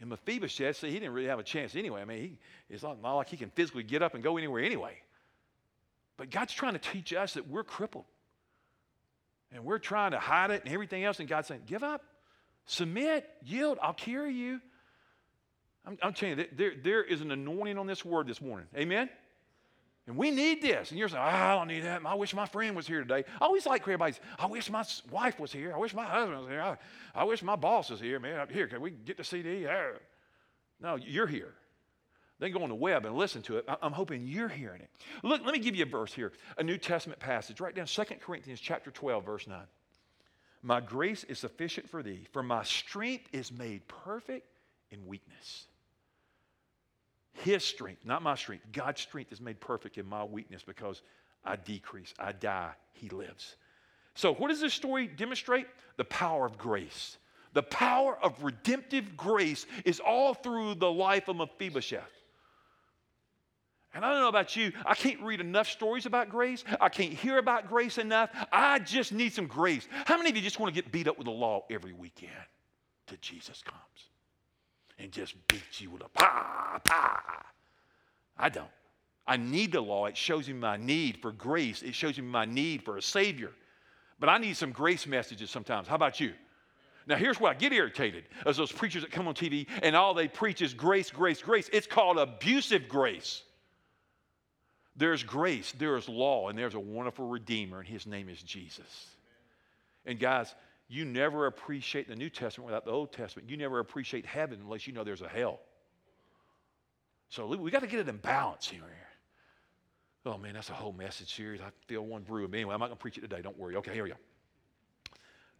[0.00, 2.02] And Mephibosheth, see, he didn't really have a chance anyway.
[2.02, 2.38] I mean, he,
[2.68, 4.94] it's not, not like he can physically get up and go anywhere anyway.
[6.16, 8.04] But God's trying to teach us that we're crippled.
[9.52, 11.20] And we're trying to hide it and everything else.
[11.20, 12.04] And God's saying, give up,
[12.66, 14.60] submit, yield, I'll carry you.
[15.86, 18.66] I'm, I'm telling you, there, there is an anointing on this word this morning.
[18.76, 19.08] Amen?
[20.08, 20.90] And we need this.
[20.90, 22.00] And you're saying, oh, I don't need that.
[22.04, 23.24] I wish my friend was here today.
[23.42, 25.74] I always like everybody's, I wish my wife was here.
[25.74, 26.62] I wish my husband was here.
[26.62, 26.78] I,
[27.14, 28.48] I wish my boss was here, man.
[28.50, 29.66] Here, can we get the CD?
[30.80, 31.52] No, you're here.
[32.38, 33.66] Then go on the web and listen to it.
[33.82, 34.88] I'm hoping you're hearing it.
[35.22, 37.60] Look, let me give you a verse here, a New Testament passage.
[37.60, 39.58] Right down 2 Corinthians chapter 12, verse 9.
[40.62, 44.46] My grace is sufficient for thee, for my strength is made perfect
[44.90, 45.66] in weakness.
[47.44, 51.02] His strength, not my strength, God's strength is made perfect in my weakness because
[51.44, 53.56] I decrease, I die, He lives.
[54.14, 55.66] So, what does this story demonstrate?
[55.96, 57.18] The power of grace.
[57.52, 62.02] The power of redemptive grace is all through the life of Mephibosheth.
[63.94, 66.62] And I don't know about you, I can't read enough stories about grace.
[66.80, 68.30] I can't hear about grace enough.
[68.52, 69.88] I just need some grace.
[70.04, 72.32] How many of you just want to get beat up with the law every weekend
[73.06, 74.10] till Jesus comes?
[74.98, 77.44] And just beat you with a pa, pa.
[78.36, 78.70] I don't.
[79.26, 80.06] I need the law.
[80.06, 83.52] It shows me my need for grace, it shows me my need for a Savior.
[84.20, 85.86] But I need some grace messages sometimes.
[85.86, 86.32] How about you?
[87.06, 90.12] Now, here's where I get irritated as those preachers that come on TV and all
[90.12, 91.70] they preach is grace, grace, grace.
[91.72, 93.42] It's called abusive grace.
[94.96, 99.06] There's grace, there is law, and there's a wonderful Redeemer, and his name is Jesus.
[100.04, 100.54] And guys,
[100.88, 103.50] you never appreciate the New Testament without the Old Testament.
[103.50, 105.60] You never appreciate heaven unless you know there's a hell.
[107.28, 108.80] So we got to get it in balance here.
[110.24, 111.60] Oh man, that's a whole message series.
[111.60, 112.48] I feel one brew.
[112.48, 113.40] But anyway, I'm not going to preach it today.
[113.42, 113.76] Don't worry.
[113.76, 114.16] Okay, here we go.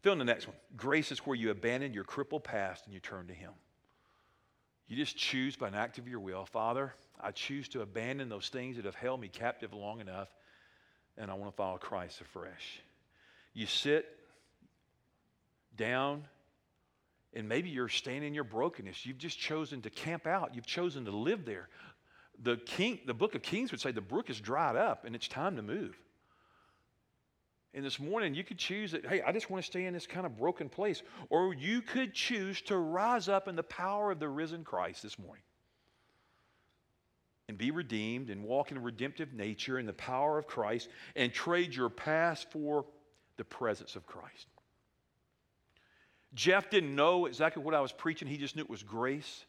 [0.03, 0.57] Fill in the next one.
[0.77, 3.53] Grace is where you abandon your crippled past and you turn to Him.
[4.87, 8.49] You just choose by an act of your will, Father, I choose to abandon those
[8.49, 10.29] things that have held me captive long enough,
[11.19, 12.81] and I want to follow Christ afresh.
[13.53, 14.17] You sit
[15.79, 16.25] down,
[17.33, 19.07] and maybe you're staying in your brokenness.
[19.07, 21.69] You've just chosen to camp out, you've chosen to live there.
[22.43, 25.27] The, king, the book of Kings would say the brook is dried up and it's
[25.27, 25.99] time to move.
[27.75, 30.07] And this morning, you could choose that, hey, I just want to stay in this
[30.07, 31.03] kind of broken place.
[31.31, 35.19] Or you could choose to rise up in the power of the risen Christ this
[35.19, 35.43] morning
[37.49, 41.75] and be redeemed and walk in redemptive nature in the power of Christ and trade
[41.75, 42.85] your past for
[43.37, 44.47] the presence of Christ.
[46.35, 49.45] Jeff didn't know exactly what I was preaching, he just knew it was grace.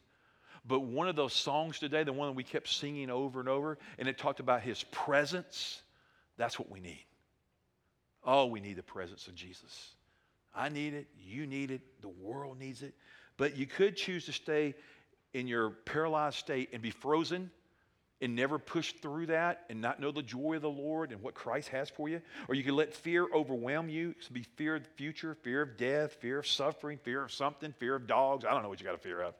[0.66, 3.78] But one of those songs today, the one that we kept singing over and over,
[3.98, 5.82] and it talked about his presence,
[6.36, 7.04] that's what we need.
[8.24, 9.94] Oh, we need the presence of Jesus.
[10.54, 12.94] I need it, you need it, the world needs it.
[13.36, 14.74] But you could choose to stay
[15.32, 17.50] in your paralyzed state and be frozen
[18.20, 21.34] and never push through that and not know the joy of the Lord and what
[21.34, 22.20] Christ has for you.
[22.48, 24.10] Or you can let fear overwhelm you.
[24.10, 27.72] It be fear of the future, fear of death, fear of suffering, fear of something,
[27.78, 28.44] fear of dogs.
[28.44, 29.34] I don't know what you got to fear of.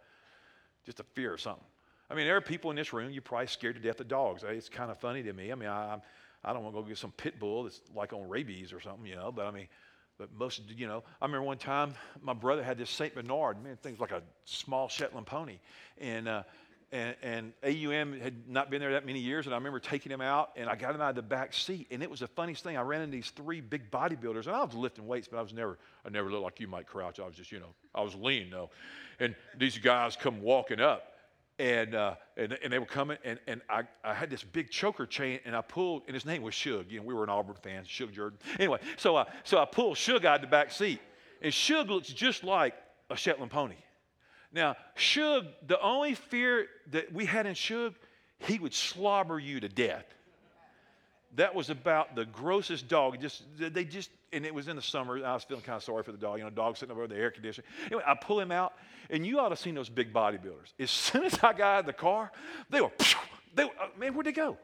[0.87, 1.65] Just a fear of something.
[2.11, 4.43] I mean, there are people in this room, you're probably scared to death of dogs.
[4.47, 5.53] It's kind of funny to me.
[5.53, 5.99] I mean, I,
[6.43, 9.07] I don't want to go get some pit bull that's like on rabies or something,
[9.07, 9.69] you know, but I mean,
[10.19, 13.15] but most, you know, I remember one time my brother had this St.
[13.15, 15.59] Bernard, man, things like a small Shetland pony.
[15.99, 16.43] And, uh,
[16.93, 20.21] and, and, AUM had not been there that many years, and I remember taking him
[20.21, 22.65] out, and I got him out of the back seat, and it was the funniest
[22.65, 22.77] thing.
[22.77, 25.53] I ran into these three big bodybuilders, and I was lifting weights, but I was
[25.53, 27.21] never, I never looked like you, Mike Crouch.
[27.21, 28.71] I was just, you know, I was lean though,
[29.21, 31.13] and these guys come walking up,
[31.61, 35.07] and uh, and, and they were coming, and, and I, I had this big choker
[35.07, 36.87] chain, and I pulled, and his name was Shug.
[36.91, 38.39] You know, we were an Auburn fan, Shug Jordan.
[38.59, 41.01] Anyway, so I so I pulled Shug out of the back seat,
[41.41, 42.75] and Shug looks just like
[43.11, 43.77] a Shetland pony.
[44.53, 47.95] Now, Shug, the only fear that we had in Shug,
[48.39, 50.07] he would slobber you to death.
[51.37, 53.21] that was about the grossest dog.
[53.21, 55.25] Just they just and it was in the summer.
[55.25, 56.39] I was feeling kind of sorry for the dog.
[56.39, 57.67] You know, dog sitting over the air conditioner.
[57.87, 58.75] Anyway, I pull him out,
[59.09, 60.73] and you ought to seen those big bodybuilders.
[60.79, 62.33] As soon as I got out of the car,
[62.69, 62.91] they were,
[63.55, 64.57] they were, uh, man, where'd they go?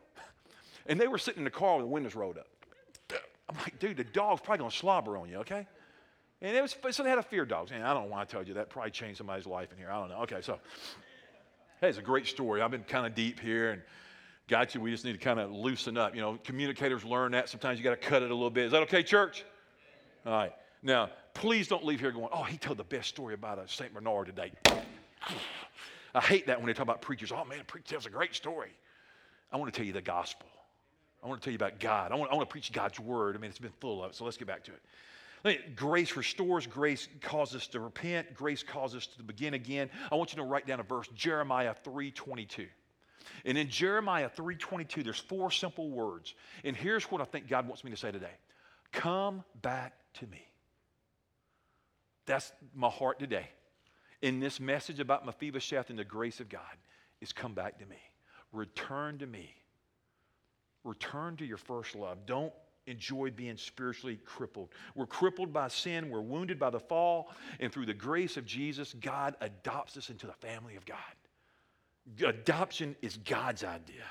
[0.86, 2.46] And they were sitting in the car with the windows rolled up.
[3.48, 5.66] I'm like, dude, the dog's probably gonna slobber on you, okay?
[6.42, 7.70] And it was so they had a fear dogs.
[7.72, 8.68] And I don't why I told you that.
[8.70, 9.90] Probably changed somebody's life in here.
[9.90, 10.22] I don't know.
[10.22, 10.58] Okay, so
[11.80, 12.60] hey, it's a great story.
[12.60, 13.82] I've been kind of deep here and
[14.48, 14.80] got you.
[14.80, 16.14] We just need to kind of loosen up.
[16.14, 17.48] You know, communicators learn that.
[17.48, 18.66] Sometimes you got to cut it a little bit.
[18.66, 19.44] Is that okay, church?
[20.24, 20.52] All right.
[20.82, 23.92] Now, please don't leave here going, oh, he told the best story about a St.
[23.92, 24.52] Bernard today.
[26.14, 27.32] I hate that when they talk about preachers.
[27.32, 28.70] Oh, man, preacher tells a great story.
[29.52, 30.48] I want to tell you the gospel.
[31.22, 32.12] I want to tell you about God.
[32.12, 33.36] I want, I want to preach God's word.
[33.36, 34.14] I mean, it's been full of it.
[34.14, 34.80] So let's get back to it.
[35.74, 39.90] Grace restores, grace causes us to repent, grace causes us to begin again.
[40.10, 42.68] I want you to write down a verse, Jeremiah 3:22.
[43.44, 46.34] And in Jeremiah 3:22, there's four simple words.
[46.64, 48.34] And here's what I think God wants me to say today.
[48.92, 50.46] Come back to me.
[52.24, 53.48] That's my heart today.
[54.22, 56.76] In this message about Mephibosheth and the grace of God
[57.20, 58.00] is come back to me.
[58.52, 59.54] Return to me.
[60.82, 62.26] Return to your first love.
[62.26, 62.52] Don't
[62.86, 64.70] enjoy being spiritually crippled.
[64.94, 68.94] We're crippled by sin, we're wounded by the fall, and through the grace of Jesus,
[69.00, 70.98] God adopts us into the family of God.
[72.24, 74.04] Adoption is God's idea.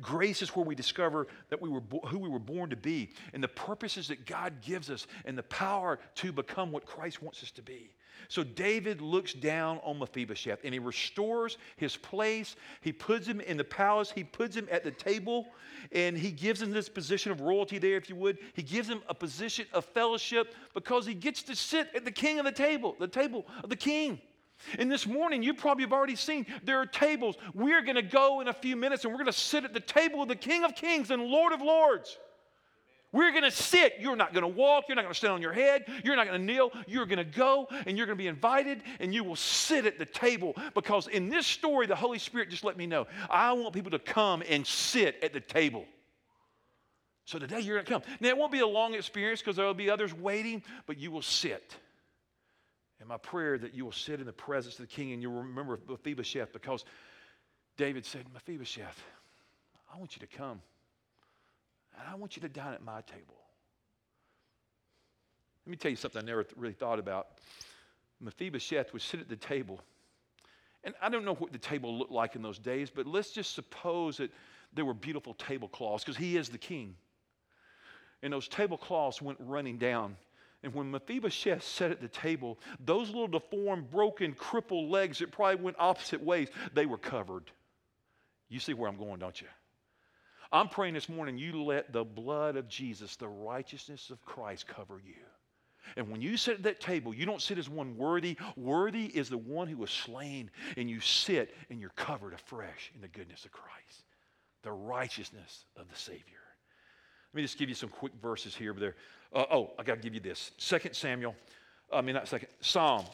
[0.00, 3.10] Grace is where we discover that we were bo- who we were born to be
[3.32, 7.42] and the purposes that God gives us and the power to become what Christ wants
[7.42, 7.90] us to be.
[8.28, 12.56] So David looks down on Mephibosheth and he restores his place.
[12.80, 15.46] He puts him in the palace, he puts him at the table,
[15.92, 18.38] and he gives him this position of royalty there, if you would.
[18.52, 22.38] He gives him a position of fellowship because he gets to sit at the king
[22.38, 24.20] of the table, the table of the king.
[24.78, 27.36] And this morning, you probably have already seen there are tables.
[27.54, 29.80] We're going to go in a few minutes and we're going to sit at the
[29.80, 32.18] table of the King of Kings and Lord of Lords.
[33.12, 33.94] We're going to sit.
[33.98, 34.84] You're not going to walk.
[34.88, 35.84] You're not going to stand on your head.
[36.04, 36.70] You're not going to kneel.
[36.86, 39.98] You're going to go and you're going to be invited and you will sit at
[39.98, 43.74] the table because in this story, the Holy Spirit just let me know I want
[43.74, 45.86] people to come and sit at the table.
[47.24, 48.02] So today you're going to come.
[48.20, 51.10] Now, it won't be a long experience because there will be others waiting, but you
[51.10, 51.76] will sit.
[53.00, 55.42] And my prayer that you will sit in the presence of the king and you'll
[55.42, 56.84] remember Mephibosheth because
[57.76, 59.02] David said, Mephibosheth,
[59.92, 60.60] I want you to come
[61.98, 63.36] and I want you to dine at my table.
[65.66, 67.28] Let me tell you something I never really thought about.
[68.20, 69.80] Mephibosheth would sit at the table.
[70.84, 73.54] And I don't know what the table looked like in those days, but let's just
[73.54, 74.30] suppose that
[74.74, 76.94] there were beautiful tablecloths because he is the king.
[78.22, 80.16] And those tablecloths went running down
[80.62, 85.62] and when Mephibosheth sat at the table, those little deformed, broken, crippled legs that probably
[85.62, 87.50] went opposite ways, they were covered.
[88.48, 89.46] You see where I'm going, don't you?
[90.52, 95.00] I'm praying this morning you let the blood of Jesus, the righteousness of Christ, cover
[95.04, 95.14] you.
[95.96, 98.36] And when you sit at that table, you don't sit as one worthy.
[98.56, 100.50] Worthy is the one who was slain.
[100.76, 104.04] And you sit and you're covered afresh in the goodness of Christ,
[104.62, 106.39] the righteousness of the Savior.
[107.32, 108.72] Let me just give you some quick verses here.
[108.72, 108.96] There,
[109.32, 110.50] uh, oh, I got to give you this.
[110.58, 111.36] Second Samuel.
[111.92, 112.48] I mean, not second.
[112.60, 113.04] Psalm.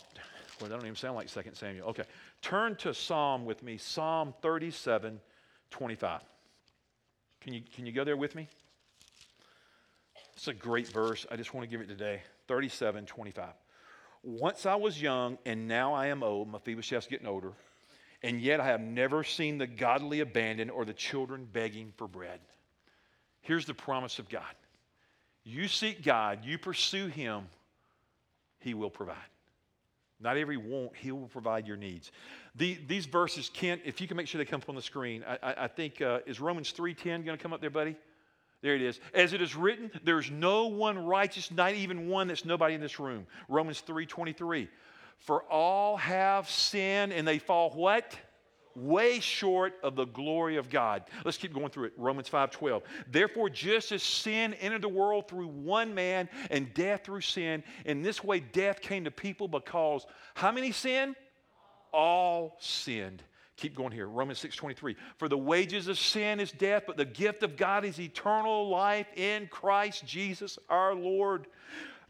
[0.61, 1.89] Well, that don't even sound like Second Samuel.
[1.89, 2.05] Okay,
[2.41, 3.77] turn to Psalm with me.
[3.77, 5.21] Psalm 37,
[5.71, 6.21] 25.
[7.43, 8.49] Can you can you go there with me?
[10.35, 11.27] It's a great verse.
[11.31, 12.23] I just want to give it today.
[12.49, 13.49] 37, 25.
[14.23, 16.51] Once I was young, and now I am old.
[16.51, 17.53] Mephibosheth's getting older.
[18.23, 22.41] And yet I have never seen the godly abandoned or the children begging for bread.
[23.47, 24.43] Here's the promise of God
[25.45, 27.47] you seek God, you pursue Him,
[28.59, 29.17] He will provide.
[30.19, 32.11] Not every want, He will provide your needs.
[32.57, 35.25] The, these verses, Kent, if you can make sure they come up on the screen,
[35.27, 37.97] I, I, I think, uh, is Romans 3.10 going to come up there, buddy?
[38.63, 38.99] There it is.
[39.15, 42.99] As it is written, there's no one righteous, not even one that's nobody in this
[42.99, 43.29] room.
[43.49, 44.67] Romans 3.23.
[45.19, 48.19] For all have sinned and they fall what?
[48.77, 51.05] Way short of the glory of God.
[51.25, 51.93] Let's keep going through it.
[51.97, 52.83] Romans 5:12.
[53.11, 58.03] Therefore, just as sin entered the world through one man and death through sin, in
[58.03, 61.17] this way death came to people because how many sinned?
[61.93, 63.23] All sinned.
[63.57, 64.07] Keep going here.
[64.07, 64.97] Romans 6:23.
[65.17, 69.07] For the wages of sin is death, but the gift of God is eternal life
[69.17, 71.47] in Christ Jesus our Lord.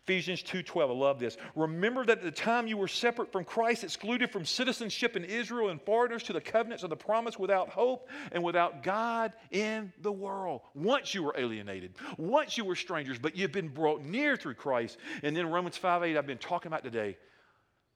[0.07, 0.88] Ephesians 2:12.
[0.88, 1.36] I love this.
[1.57, 5.70] Remember that at the time you were separate from Christ, excluded from citizenship in Israel
[5.70, 10.12] and foreigners to the covenants of the promise without hope and without God in the
[10.12, 10.61] world.
[10.74, 14.96] Once you were alienated, once you were strangers, but you've been brought near through Christ.
[15.24, 17.18] And then Romans 5:8 I've been talking about today.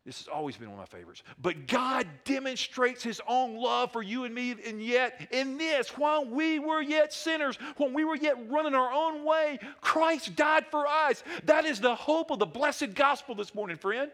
[0.07, 1.23] This has always been one of my favorites.
[1.41, 6.25] But God demonstrates his own love for you and me, and yet, in this, while
[6.25, 10.87] we were yet sinners, when we were yet running our own way, Christ died for
[10.87, 11.23] us.
[11.45, 14.11] That is the hope of the blessed gospel this morning, friend.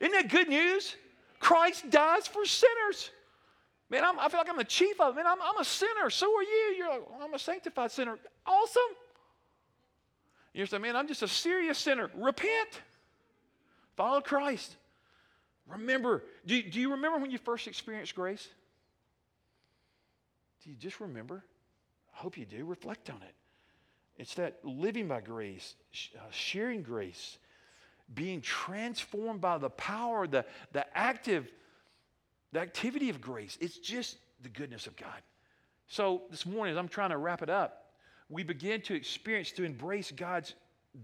[0.00, 0.96] Isn't that good news?
[1.38, 3.10] Christ dies for sinners.
[3.90, 5.16] Man, I'm, i feel like I'm the chief of it.
[5.16, 6.10] Man, I'm, I'm a sinner.
[6.10, 6.74] So are you.
[6.78, 8.18] You're like, well, I'm a sanctified sinner.
[8.44, 8.82] Awesome.
[10.52, 12.10] You're saying, man, I'm just a serious sinner.
[12.16, 12.80] Repent.
[13.96, 14.76] Follow Christ.
[15.66, 18.48] Remember, do, do you remember when you first experienced grace?
[20.62, 21.44] Do you just remember?
[22.14, 22.64] I hope you do.
[22.64, 23.34] Reflect on it.
[24.16, 25.74] It's that living by grace,
[26.16, 27.38] uh, sharing grace,
[28.14, 31.50] being transformed by the power, the, the active,
[32.52, 33.56] the activity of grace.
[33.60, 35.22] It's just the goodness of God.
[35.88, 37.86] So this morning, as I'm trying to wrap it up,
[38.28, 40.54] we begin to experience, to embrace God's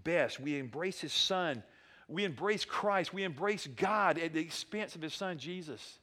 [0.04, 0.40] best.
[0.40, 1.62] We embrace His Son
[2.08, 3.12] we embrace Christ.
[3.12, 5.98] We embrace God at the expense of his son Jesus.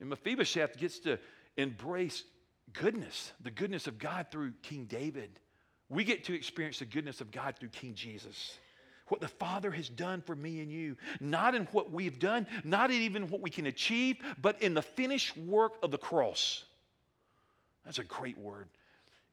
[0.00, 1.18] And Mephibosheth gets to
[1.56, 2.24] embrace
[2.72, 5.30] goodness, the goodness of God through King David.
[5.88, 8.58] We get to experience the goodness of God through King Jesus.
[9.08, 12.90] What the Father has done for me and you, not in what we've done, not
[12.90, 16.64] in even what we can achieve, but in the finished work of the cross.
[17.84, 18.68] That's a great word.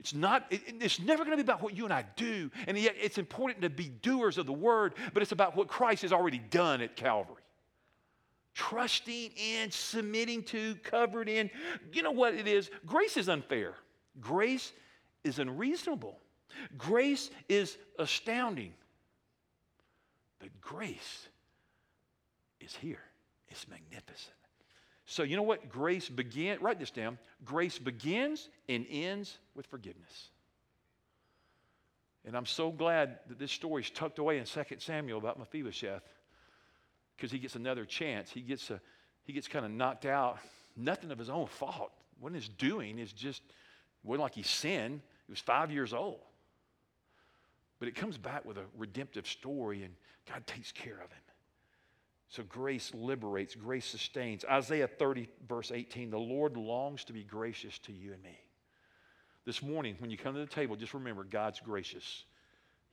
[0.02, 2.50] It's not, it, it's never going to be about what you and I do.
[2.68, 6.02] And yet it's important to be doers of the word, but it's about what Christ
[6.02, 7.44] has already done at Calvary.
[8.56, 11.52] Trusting in, submitting to, covered in.
[11.94, 12.72] You know what it is?
[12.88, 13.76] Grace is unfair.
[14.20, 14.74] Grace
[15.24, 16.18] is unreasonable.
[16.80, 18.74] Grace is astounding.
[20.40, 21.28] But grace
[22.60, 23.04] is here.
[23.50, 24.34] It's magnificent.
[25.12, 25.68] So, you know what?
[25.68, 27.18] Grace begins, write this down.
[27.44, 30.30] Grace begins and ends with forgiveness.
[32.24, 36.04] And I'm so glad that this story is tucked away in 2 Samuel about Mephibosheth
[37.18, 38.32] because he gets another chance.
[38.32, 38.80] He gets, a,
[39.26, 40.38] he gets kind of knocked out.
[40.78, 41.92] Nothing of his own fault.
[42.22, 43.42] What he's doing is just,
[44.06, 45.02] wasn't like he sinned.
[45.28, 46.22] He was five years old.
[47.80, 49.94] But it comes back with a redemptive story, and
[50.32, 51.31] God takes care of him.
[52.32, 54.46] So grace liberates, grace sustains.
[54.50, 58.40] Isaiah 30, verse 18 the Lord longs to be gracious to you and me.
[59.46, 62.24] This morning, when you come to the table, just remember God's gracious.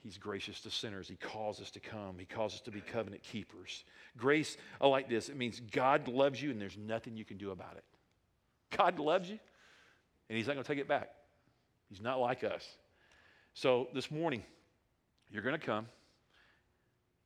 [0.02, 1.06] He's gracious to sinners.
[1.06, 2.18] He calls us to come.
[2.18, 3.84] He calls us to be covenant keepers.
[4.16, 5.28] Grace, I like this.
[5.28, 7.84] It means God loves you and there's nothing you can do about it.
[8.76, 9.38] God loves you
[10.28, 11.10] and He's not going to take it back.
[11.88, 12.66] He's not like us.
[13.54, 14.42] So this morning,
[15.30, 15.86] you're going to come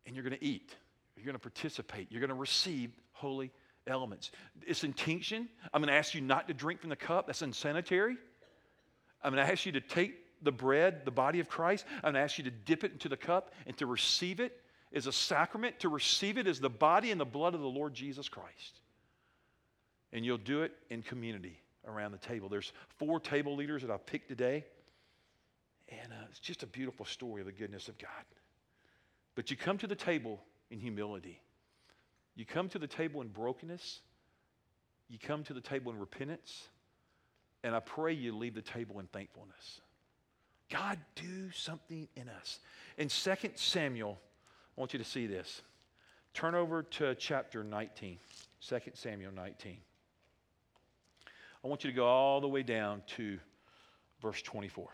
[0.04, 0.74] and you're going to eat.
[1.16, 2.08] You're going to participate.
[2.10, 3.52] You're going to receive holy
[3.86, 4.30] elements.
[4.66, 5.48] It's intention.
[5.72, 7.26] I'm going to ask you not to drink from the cup.
[7.26, 8.16] That's unsanitary.
[9.22, 11.84] I'm going to ask you to take the bread, the body of Christ.
[11.96, 14.60] I'm going to ask you to dip it into the cup and to receive it
[14.92, 17.94] as a sacrament, to receive it as the body and the blood of the Lord
[17.94, 18.80] Jesus Christ.
[20.12, 22.48] And you'll do it in community around the table.
[22.48, 24.64] There's four table leaders that I've picked today.
[25.88, 28.10] And uh, it's just a beautiful story of the goodness of God.
[29.34, 30.40] But you come to the table
[30.72, 31.40] in humility.
[32.34, 34.00] You come to the table in brokenness.
[35.08, 36.68] You come to the table in repentance.
[37.62, 39.80] And I pray you leave the table in thankfulness.
[40.70, 42.58] God, do something in us.
[42.96, 44.18] In 2 Samuel,
[44.76, 45.60] I want you to see this.
[46.32, 48.18] Turn over to chapter 19,
[48.66, 49.76] 2 Samuel 19.
[51.62, 53.38] I want you to go all the way down to
[54.22, 54.88] verse 24.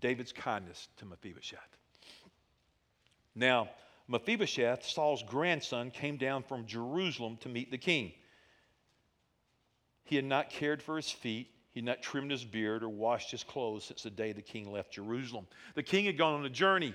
[0.00, 1.58] David's kindness to Mephibosheth.
[3.34, 3.70] Now,
[4.08, 8.12] Mephibosheth, Saul's grandson, came down from Jerusalem to meet the king.
[10.04, 13.30] He had not cared for his feet, he had not trimmed his beard or washed
[13.30, 15.46] his clothes since the day the king left Jerusalem.
[15.74, 16.94] The king had gone on a journey.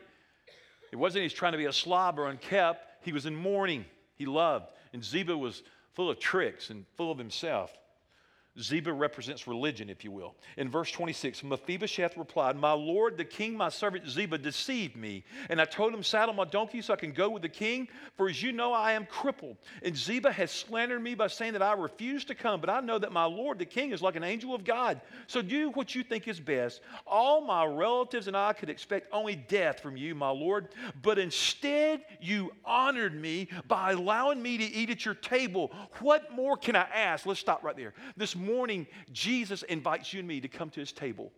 [0.91, 3.85] It wasn't he's trying to be a slob or unkept, he was in mourning.
[4.15, 4.71] He loved.
[4.93, 7.77] And Ziba was full of tricks and full of himself.
[8.61, 10.35] Ziba represents religion, if you will.
[10.57, 15.23] In verse 26, Mephibosheth replied, My lord, the king, my servant Ziba, deceived me.
[15.49, 17.87] And I told him, Saddle my donkey so I can go with the king,
[18.17, 19.57] for as you know, I am crippled.
[19.83, 22.59] And Ziba has slandered me by saying that I refuse to come.
[22.59, 25.01] But I know that my lord, the king, is like an angel of God.
[25.27, 26.81] So do what you think is best.
[27.07, 30.69] All my relatives and I could expect only death from you, my lord.
[31.01, 35.71] But instead, you honored me by allowing me to eat at your table.
[35.99, 37.25] What more can I ask?
[37.25, 37.93] Let's stop right there.
[38.17, 38.35] This
[39.11, 41.31] Jesus invites you and me to come to his table.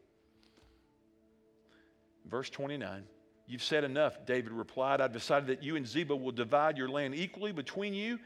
[2.26, 3.04] Verse 29.
[3.48, 5.02] You've said enough, David replied.
[5.02, 8.20] I've decided that you and Ziba will divide your land equally between you.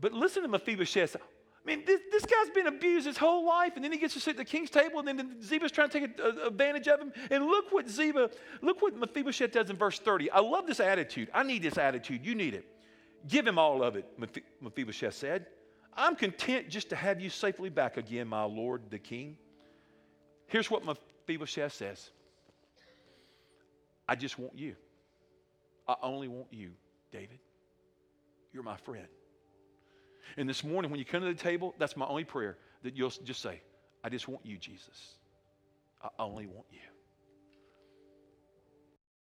[0.00, 1.16] But listen to Mephibosheth.
[1.16, 1.20] I
[1.64, 4.32] mean, this, this guy's been abused his whole life, and then he gets to sit
[4.32, 7.12] at the king's table, and then Ziba's trying to take advantage of him.
[7.30, 8.28] And look what Ziba,
[8.60, 10.30] look what Mephibosheth does in verse 30.
[10.30, 11.30] I love this attitude.
[11.32, 12.26] I need this attitude.
[12.26, 12.66] You need it.
[13.26, 14.06] Give him all of it,
[14.60, 15.46] Mephibosheth said.
[15.96, 19.36] I'm content just to have you safely back again, my lord the king.
[20.46, 22.10] Here's what Mephibosheth says
[24.08, 24.76] I just want you.
[25.88, 26.70] I only want you,
[27.12, 27.38] David.
[28.52, 29.06] You're my friend.
[30.36, 33.10] And this morning, when you come to the table, that's my only prayer that you'll
[33.10, 33.60] just say,
[34.02, 35.16] I just want you, Jesus.
[36.02, 36.80] I only want you.